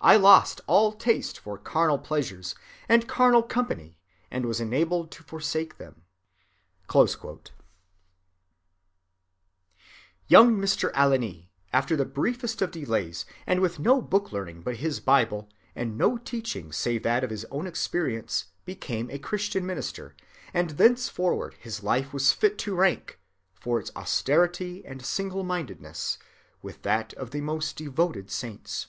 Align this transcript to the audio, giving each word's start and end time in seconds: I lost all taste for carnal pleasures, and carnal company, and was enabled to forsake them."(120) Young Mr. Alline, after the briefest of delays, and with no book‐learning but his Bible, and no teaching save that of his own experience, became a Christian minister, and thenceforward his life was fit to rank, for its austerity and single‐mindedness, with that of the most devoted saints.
I 0.00 0.14
lost 0.16 0.60
all 0.68 0.92
taste 0.92 1.40
for 1.40 1.58
carnal 1.58 1.98
pleasures, 1.98 2.54
and 2.88 3.08
carnal 3.08 3.42
company, 3.42 3.98
and 4.30 4.46
was 4.46 4.60
enabled 4.60 5.10
to 5.10 5.24
forsake 5.24 5.76
them."(120) 5.78 7.50
Young 10.28 10.54
Mr. 10.56 10.92
Alline, 10.94 11.48
after 11.72 11.96
the 11.96 12.04
briefest 12.04 12.62
of 12.62 12.70
delays, 12.70 13.26
and 13.44 13.58
with 13.58 13.80
no 13.80 14.00
book‐learning 14.00 14.62
but 14.62 14.76
his 14.76 15.00
Bible, 15.00 15.48
and 15.74 15.98
no 15.98 16.16
teaching 16.16 16.70
save 16.70 17.02
that 17.02 17.24
of 17.24 17.30
his 17.30 17.44
own 17.46 17.66
experience, 17.66 18.44
became 18.64 19.10
a 19.10 19.18
Christian 19.18 19.66
minister, 19.66 20.14
and 20.54 20.76
thenceforward 20.78 21.54
his 21.54 21.82
life 21.82 22.12
was 22.12 22.30
fit 22.30 22.56
to 22.58 22.76
rank, 22.76 23.18
for 23.60 23.80
its 23.80 23.90
austerity 23.96 24.84
and 24.86 25.00
single‐mindedness, 25.00 26.18
with 26.62 26.82
that 26.82 27.12
of 27.14 27.32
the 27.32 27.40
most 27.40 27.74
devoted 27.74 28.30
saints. 28.30 28.86